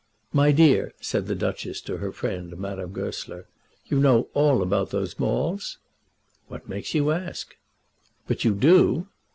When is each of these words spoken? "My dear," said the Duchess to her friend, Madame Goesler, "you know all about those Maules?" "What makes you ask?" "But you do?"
"My 0.33 0.51
dear," 0.51 0.95
said 0.99 1.27
the 1.27 1.35
Duchess 1.35 1.79
to 1.81 1.97
her 1.97 2.11
friend, 2.11 2.57
Madame 2.57 2.91
Goesler, 2.91 3.45
"you 3.85 3.99
know 3.99 4.29
all 4.33 4.63
about 4.63 4.89
those 4.89 5.19
Maules?" 5.19 5.77
"What 6.47 6.67
makes 6.67 6.95
you 6.95 7.11
ask?" 7.11 7.55
"But 8.27 8.43
you 8.43 8.55
do?" 8.55 9.07